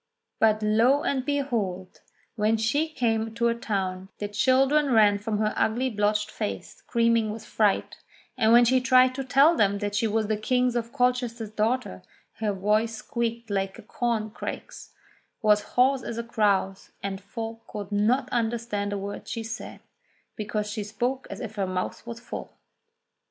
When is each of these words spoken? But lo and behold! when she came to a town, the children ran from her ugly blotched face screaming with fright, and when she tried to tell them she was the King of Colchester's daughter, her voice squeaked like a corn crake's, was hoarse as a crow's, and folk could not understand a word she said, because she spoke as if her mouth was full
But 0.39 0.63
lo 0.63 1.03
and 1.03 1.23
behold! 1.23 2.01
when 2.35 2.57
she 2.57 2.89
came 2.89 3.35
to 3.35 3.49
a 3.49 3.53
town, 3.53 4.09
the 4.17 4.27
children 4.27 4.91
ran 4.91 5.19
from 5.19 5.37
her 5.37 5.53
ugly 5.55 5.91
blotched 5.91 6.31
face 6.31 6.77
screaming 6.77 7.29
with 7.29 7.45
fright, 7.45 7.97
and 8.35 8.51
when 8.51 8.65
she 8.65 8.81
tried 8.81 9.13
to 9.13 9.23
tell 9.23 9.55
them 9.55 9.77
she 9.91 10.07
was 10.07 10.25
the 10.25 10.37
King 10.37 10.75
of 10.75 10.91
Colchester's 10.91 11.51
daughter, 11.51 12.01
her 12.39 12.51
voice 12.51 12.95
squeaked 12.95 13.51
like 13.51 13.77
a 13.77 13.83
corn 13.83 14.31
crake's, 14.31 14.91
was 15.43 15.61
hoarse 15.75 16.01
as 16.01 16.17
a 16.17 16.23
crow's, 16.23 16.89
and 17.03 17.21
folk 17.21 17.67
could 17.67 17.91
not 17.91 18.27
understand 18.31 18.91
a 18.91 18.97
word 18.97 19.27
she 19.27 19.43
said, 19.43 19.81
because 20.35 20.67
she 20.67 20.83
spoke 20.83 21.27
as 21.29 21.39
if 21.39 21.53
her 21.57 21.67
mouth 21.67 22.07
was 22.07 22.19
full 22.19 22.57